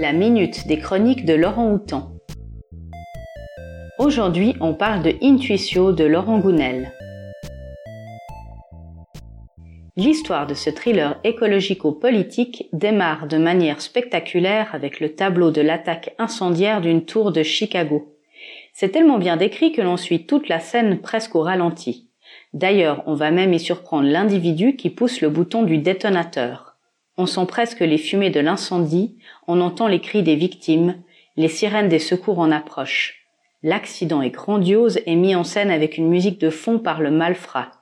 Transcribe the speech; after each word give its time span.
La 0.00 0.12
minute 0.12 0.68
des 0.68 0.78
chroniques 0.78 1.24
de 1.24 1.34
Laurent 1.34 1.72
Houtan. 1.72 2.12
Aujourd'hui, 3.98 4.54
on 4.60 4.72
parle 4.72 5.02
de 5.02 5.12
Intuitio 5.20 5.90
de 5.90 6.04
Laurent 6.04 6.38
Gounel. 6.38 6.92
L'histoire 9.96 10.46
de 10.46 10.54
ce 10.54 10.70
thriller 10.70 11.18
écologico-politique 11.24 12.68
démarre 12.72 13.26
de 13.26 13.38
manière 13.38 13.80
spectaculaire 13.80 14.72
avec 14.72 15.00
le 15.00 15.16
tableau 15.16 15.50
de 15.50 15.62
l'attaque 15.62 16.14
incendiaire 16.20 16.80
d'une 16.80 17.04
tour 17.04 17.32
de 17.32 17.42
Chicago. 17.42 18.14
C'est 18.72 18.90
tellement 18.90 19.18
bien 19.18 19.36
décrit 19.36 19.72
que 19.72 19.82
l'on 19.82 19.96
suit 19.96 20.26
toute 20.26 20.48
la 20.48 20.60
scène 20.60 21.00
presque 21.00 21.34
au 21.34 21.40
ralenti. 21.40 22.08
D'ailleurs, 22.54 23.02
on 23.06 23.14
va 23.14 23.32
même 23.32 23.52
y 23.52 23.58
surprendre 23.58 24.08
l'individu 24.08 24.76
qui 24.76 24.90
pousse 24.90 25.20
le 25.22 25.28
bouton 25.28 25.64
du 25.64 25.78
détonateur. 25.78 26.67
On 27.20 27.26
sent 27.26 27.46
presque 27.48 27.80
les 27.80 27.98
fumées 27.98 28.30
de 28.30 28.38
l'incendie, 28.38 29.18
on 29.48 29.60
entend 29.60 29.88
les 29.88 30.00
cris 30.00 30.22
des 30.22 30.36
victimes, 30.36 31.02
les 31.36 31.48
sirènes 31.48 31.88
des 31.88 31.98
secours 31.98 32.38
en 32.38 32.52
approche. 32.52 33.26
L'accident 33.64 34.22
est 34.22 34.30
grandiose 34.30 35.00
et 35.04 35.16
mis 35.16 35.34
en 35.34 35.42
scène 35.42 35.72
avec 35.72 35.98
une 35.98 36.08
musique 36.08 36.40
de 36.40 36.48
fond 36.48 36.78
par 36.78 37.00
le 37.00 37.10
malfrat. 37.10 37.72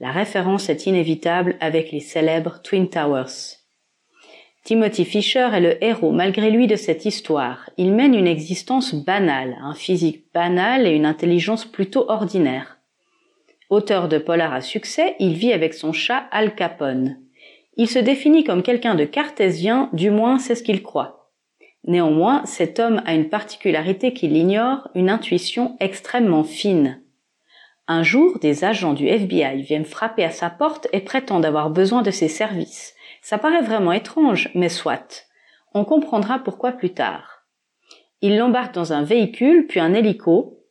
La 0.00 0.12
référence 0.12 0.68
est 0.68 0.84
inévitable 0.84 1.56
avec 1.60 1.92
les 1.92 2.00
célèbres 2.00 2.60
Twin 2.62 2.90
Towers. 2.90 3.56
Timothy 4.64 5.06
Fisher 5.06 5.48
est 5.54 5.60
le 5.60 5.82
héros 5.82 6.12
malgré 6.12 6.50
lui 6.50 6.66
de 6.66 6.76
cette 6.76 7.06
histoire. 7.06 7.70
Il 7.78 7.90
mène 7.92 8.14
une 8.14 8.26
existence 8.26 8.94
banale, 8.94 9.56
un 9.62 9.74
physique 9.74 10.26
banal 10.34 10.86
et 10.86 10.90
une 10.90 11.06
intelligence 11.06 11.64
plutôt 11.64 12.10
ordinaire. 12.10 12.76
Auteur 13.70 14.08
de 14.08 14.18
polar 14.18 14.52
à 14.52 14.60
succès, 14.60 15.16
il 15.20 15.34
vit 15.34 15.54
avec 15.54 15.72
son 15.72 15.94
chat 15.94 16.26
Al 16.30 16.54
Capone. 16.54 17.23
Il 17.76 17.88
se 17.88 17.98
définit 17.98 18.44
comme 18.44 18.62
quelqu'un 18.62 18.94
de 18.94 19.04
cartésien, 19.04 19.90
du 19.92 20.10
moins 20.10 20.38
c'est 20.38 20.54
ce 20.54 20.62
qu'il 20.62 20.82
croit. 20.82 21.30
Néanmoins, 21.86 22.44
cet 22.46 22.78
homme 22.78 23.02
a 23.04 23.14
une 23.14 23.28
particularité 23.28 24.14
qu'il 24.14 24.36
ignore, 24.36 24.88
une 24.94 25.10
intuition 25.10 25.76
extrêmement 25.80 26.44
fine. 26.44 27.02
Un 27.86 28.02
jour, 28.02 28.38
des 28.38 28.64
agents 28.64 28.94
du 28.94 29.06
FBI 29.06 29.60
viennent 29.62 29.84
frapper 29.84 30.24
à 30.24 30.30
sa 30.30 30.48
porte 30.48 30.88
et 30.92 31.00
prétendent 31.00 31.44
avoir 31.44 31.68
besoin 31.68 32.00
de 32.00 32.10
ses 32.10 32.28
services. 32.28 32.94
Ça 33.20 33.36
paraît 33.36 33.60
vraiment 33.60 33.92
étrange, 33.92 34.50
mais 34.54 34.70
soit. 34.70 35.26
On 35.74 35.84
comprendra 35.84 36.38
pourquoi 36.38 36.72
plus 36.72 36.94
tard. 36.94 37.44
Ils 38.22 38.38
l'embarquent 38.38 38.74
dans 38.74 38.94
un 38.94 39.02
véhicule, 39.02 39.66
puis 39.66 39.80
un 39.80 39.92
hélico, 39.92 40.64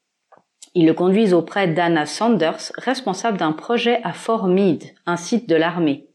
ils 0.75 0.87
le 0.87 0.93
conduisent 0.95 1.35
auprès 1.35 1.67
d'Anna 1.67 2.07
Sanders, 2.07 2.71
responsable 2.77 3.37
d'un 3.37 3.51
projet 3.51 3.99
à 4.03 4.11
Fort 4.11 4.47
Meade, 4.47 4.85
un 5.05 5.17
site 5.17 5.47
de 5.47 5.55
l'armée. 5.55 6.07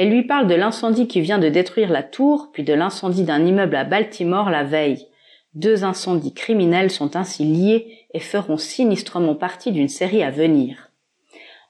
Elle 0.00 0.08
lui 0.08 0.22
parle 0.22 0.46
de 0.46 0.54
l'incendie 0.54 1.06
qui 1.08 1.20
vient 1.20 1.38
de 1.38 1.50
détruire 1.50 1.90
la 1.90 2.02
tour, 2.02 2.48
puis 2.54 2.62
de 2.62 2.72
l'incendie 2.72 3.24
d'un 3.24 3.44
immeuble 3.44 3.76
à 3.76 3.84
Baltimore 3.84 4.48
la 4.48 4.64
veille. 4.64 5.06
Deux 5.52 5.84
incendies 5.84 6.32
criminels 6.32 6.90
sont 6.90 7.16
ainsi 7.16 7.44
liés 7.44 7.98
et 8.14 8.18
feront 8.18 8.56
sinistrement 8.56 9.34
partie 9.34 9.72
d'une 9.72 9.90
série 9.90 10.22
à 10.22 10.30
venir. 10.30 10.88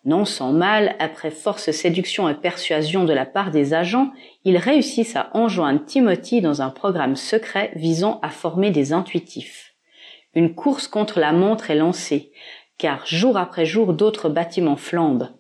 Non 0.05 0.25
sans 0.25 0.53
mal, 0.53 0.95
après 1.01 1.33
force 1.33 1.73
séduction 1.73 2.29
et 2.29 2.35
persuasion 2.35 3.03
de 3.03 3.13
la 3.13 3.27
part 3.27 3.51
des 3.51 3.75
agents, 3.75 4.13
ils 4.45 4.59
réussissent 4.59 5.17
à 5.17 5.31
enjoindre 5.35 5.85
Timothy 5.85 6.41
dans 6.41 6.63
un 6.63 6.71
programme 6.71 7.17
secret 7.17 7.73
visant 7.75 8.21
à 8.23 8.29
former 8.29 8.71
des 8.71 8.93
intuitifs. 8.93 9.75
Une 10.35 10.55
course 10.55 10.87
contre 10.87 11.19
la 11.19 11.33
montre 11.33 11.73
est 11.73 11.75
lancée, 11.75 12.31
car 12.79 13.05
jour 13.07 13.37
après 13.37 13.67
jour 13.67 13.93
d'autres 13.93 14.29
bâtiments 14.29 14.77
flambent. 14.77 15.31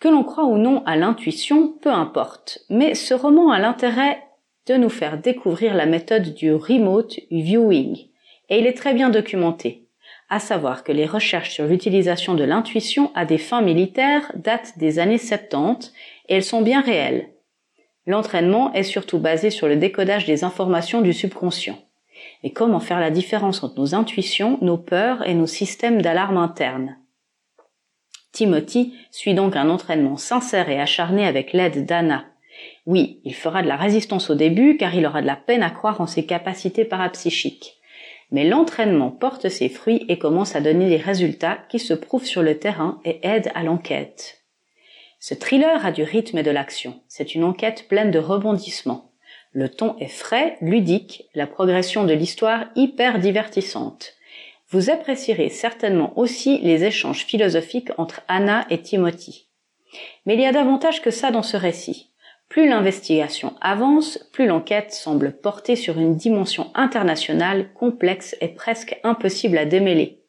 Que 0.00 0.08
l'on 0.08 0.22
croit 0.22 0.44
ou 0.44 0.58
non 0.58 0.84
à 0.86 0.96
l'intuition, 0.96 1.72
peu 1.82 1.90
importe, 1.90 2.60
mais 2.70 2.94
ce 2.94 3.14
roman 3.14 3.50
a 3.50 3.58
l'intérêt 3.58 4.22
de 4.68 4.74
nous 4.74 4.90
faire 4.90 5.18
découvrir 5.18 5.74
la 5.74 5.86
méthode 5.86 6.34
du 6.34 6.52
remote 6.52 7.18
viewing, 7.32 7.96
et 8.48 8.58
il 8.60 8.66
est 8.66 8.76
très 8.76 8.94
bien 8.94 9.10
documenté, 9.10 9.88
à 10.28 10.38
savoir 10.38 10.84
que 10.84 10.92
les 10.92 11.06
recherches 11.06 11.50
sur 11.50 11.66
l'utilisation 11.66 12.34
de 12.34 12.44
l'intuition 12.44 13.10
à 13.16 13.24
des 13.24 13.38
fins 13.38 13.62
militaires 13.62 14.30
datent 14.36 14.78
des 14.78 15.00
années 15.00 15.18
70 15.18 15.92
et 16.28 16.34
elles 16.36 16.44
sont 16.44 16.62
bien 16.62 16.80
réelles. 16.80 17.30
L'entraînement 18.06 18.72
est 18.74 18.84
surtout 18.84 19.18
basé 19.18 19.50
sur 19.50 19.66
le 19.66 19.76
décodage 19.76 20.26
des 20.26 20.44
informations 20.44 21.02
du 21.02 21.12
subconscient. 21.12 21.78
Et 22.42 22.52
comment 22.52 22.80
faire 22.80 23.00
la 23.00 23.10
différence 23.10 23.64
entre 23.64 23.80
nos 23.80 23.94
intuitions, 23.94 24.58
nos 24.62 24.78
peurs 24.78 25.26
et 25.26 25.34
nos 25.34 25.46
systèmes 25.46 26.02
d'alarme 26.02 26.36
interne? 26.36 26.98
Timothy 28.38 28.94
suit 29.10 29.34
donc 29.34 29.56
un 29.56 29.68
entraînement 29.68 30.16
sincère 30.16 30.68
et 30.68 30.78
acharné 30.78 31.26
avec 31.26 31.52
l'aide 31.52 31.86
d'Anna. 31.86 32.24
Oui, 32.86 33.18
il 33.24 33.34
fera 33.34 33.62
de 33.64 33.66
la 33.66 33.74
résistance 33.74 34.30
au 34.30 34.36
début 34.36 34.76
car 34.76 34.94
il 34.94 35.06
aura 35.06 35.22
de 35.22 35.26
la 35.26 35.34
peine 35.34 35.64
à 35.64 35.70
croire 35.70 36.00
en 36.00 36.06
ses 36.06 36.24
capacités 36.24 36.84
parapsychiques. 36.84 37.78
Mais 38.30 38.44
l'entraînement 38.44 39.10
porte 39.10 39.48
ses 39.48 39.68
fruits 39.68 40.04
et 40.08 40.20
commence 40.20 40.54
à 40.54 40.60
donner 40.60 40.88
des 40.88 40.98
résultats 40.98 41.58
qui 41.68 41.80
se 41.80 41.94
prouvent 41.94 42.26
sur 42.26 42.44
le 42.44 42.56
terrain 42.60 43.00
et 43.04 43.18
aident 43.26 43.50
à 43.56 43.64
l'enquête. 43.64 44.44
Ce 45.18 45.34
thriller 45.34 45.84
a 45.84 45.90
du 45.90 46.04
rythme 46.04 46.38
et 46.38 46.44
de 46.44 46.52
l'action. 46.52 47.00
C'est 47.08 47.34
une 47.34 47.42
enquête 47.42 47.88
pleine 47.88 48.12
de 48.12 48.20
rebondissements. 48.20 49.10
Le 49.50 49.68
ton 49.68 49.96
est 49.98 50.06
frais, 50.06 50.58
ludique, 50.60 51.24
la 51.34 51.48
progression 51.48 52.04
de 52.04 52.14
l'histoire 52.14 52.66
hyper 52.76 53.18
divertissante. 53.18 54.12
Vous 54.70 54.90
apprécierez 54.90 55.48
certainement 55.48 56.12
aussi 56.18 56.58
les 56.58 56.84
échanges 56.84 57.24
philosophiques 57.24 57.90
entre 57.96 58.20
Anna 58.28 58.66
et 58.68 58.82
Timothy. 58.82 59.48
Mais 60.26 60.34
il 60.34 60.40
y 60.40 60.46
a 60.46 60.52
davantage 60.52 61.00
que 61.00 61.10
ça 61.10 61.30
dans 61.30 61.42
ce 61.42 61.56
récit. 61.56 62.10
Plus 62.50 62.68
l'investigation 62.68 63.54
avance, 63.62 64.18
plus 64.32 64.46
l'enquête 64.46 64.92
semble 64.92 65.32
porter 65.32 65.74
sur 65.74 65.98
une 65.98 66.16
dimension 66.16 66.70
internationale 66.74 67.72
complexe 67.72 68.36
et 68.42 68.48
presque 68.48 68.98
impossible 69.04 69.56
à 69.56 69.64
démêler. 69.64 70.22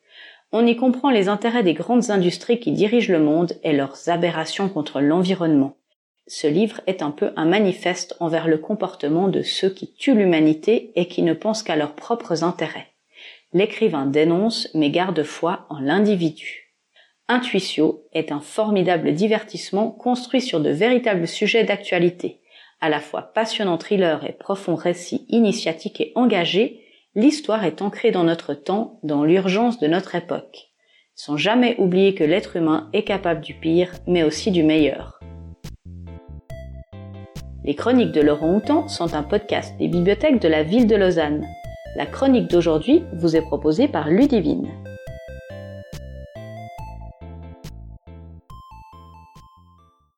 On 0.52 0.66
y 0.66 0.78
comprend 0.78 1.10
les 1.10 1.28
intérêts 1.28 1.64
des 1.64 1.74
grandes 1.74 2.10
industries 2.10 2.62
qui 2.62 2.72
dirigent 2.72 3.12
le 3.12 3.20
monde 3.20 3.54
et 3.64 3.74
leurs 3.74 4.10
aberrations 4.10 4.70
contre 4.70 5.02
l'environnement. 5.02 5.76
Ce 6.28 6.48
livre 6.48 6.80
est 6.88 7.02
un 7.02 7.12
peu 7.12 7.32
un 7.36 7.46
manifeste 7.46 8.16
envers 8.20 8.48
le 8.48 8.58
comportement 8.58 9.28
de 9.28 9.42
ceux 9.42 9.70
qui 9.70 9.94
tuent 9.94 10.16
l'humanité 10.16 10.92
et 10.96 11.08
qui 11.08 11.24
ne 11.24 11.34
pensent 11.34 11.64
qu'à 11.64 11.76
leurs 11.76 11.96
propres 11.96 12.44
intérêts. 12.44 12.88
L'écrivain 13.52 14.06
dénonce 14.06 14.70
mais 14.76 14.92
garde 14.92 15.24
foi 15.24 15.66
en 15.70 15.80
l'individu. 15.80 16.76
Intuitio 17.28 18.06
est 18.14 18.32
un 18.32 18.42
formidable 18.42 19.14
divertissement 19.14 19.90
construit 19.90 20.42
sur 20.42 20.60
de 20.60 20.70
véritables 20.70 21.28
sujets 21.28 21.64
d'actualité. 21.64 22.42
À 22.80 22.90
la 22.90 23.00
fois 23.00 23.24
passionnant 23.34 23.78
thriller 23.78 24.24
et 24.24 24.34
profond 24.34 24.76
récit 24.76 25.26
initiatique 25.30 26.00
et 26.00 26.12
engagé, 26.16 26.82
l'histoire 27.16 27.66
est 27.66 27.82
ancrée 27.82 28.12
dans 28.12 28.24
notre 28.24 28.54
temps, 28.54 29.00
dans 29.02 29.24
l'urgence 29.24 29.80
de 29.80 29.88
notre 29.88 30.14
époque. 30.14 30.70
Sans 31.16 31.36
jamais 31.36 31.76
oublier 31.80 32.14
que 32.14 32.24
l'être 32.24 32.56
humain 32.56 32.90
est 32.94 33.04
capable 33.04 33.42
du 33.42 33.56
pire, 33.56 33.92
mais 34.06 34.24
aussi 34.24 34.52
du 34.52 34.64
meilleur. 34.64 35.20
Les 37.66 37.76
chroniques 37.76 38.14
de 38.14 38.22
Laurent 38.22 38.56
Houtan 38.56 38.88
sont 38.88 39.14
un 39.16 39.24
podcast 39.24 39.76
des 39.80 39.88
bibliothèques 39.88 40.40
de 40.40 40.48
la 40.48 40.64
ville 40.64 40.88
de 40.88 40.96
Lausanne. 40.96 41.46
La 41.96 42.06
chronique 42.06 42.52
d'aujourd'hui 42.52 43.04
vous 43.14 43.36
est 43.36 43.42
proposée 43.42 43.88
par 43.88 44.10
Ludivine. 44.10 44.68